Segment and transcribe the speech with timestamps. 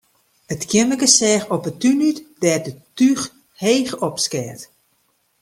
[0.53, 3.23] It keammerke seach op 'e tún út, dêr't it túch
[3.63, 4.59] heech opskeat.